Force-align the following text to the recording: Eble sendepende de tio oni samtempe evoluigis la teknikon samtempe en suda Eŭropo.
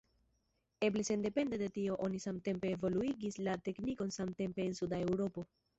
Eble 0.87 1.03
sendepende 1.09 1.59
de 1.63 1.69
tio 1.77 1.99
oni 2.07 2.23
samtempe 2.25 2.73
evoluigis 2.79 3.41
la 3.49 3.57
teknikon 3.69 4.19
samtempe 4.21 4.71
en 4.71 4.79
suda 4.83 5.07
Eŭropo. 5.09 5.51